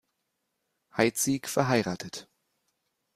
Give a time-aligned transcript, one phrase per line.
[0.97, 2.27] Heidsieck verheiratet.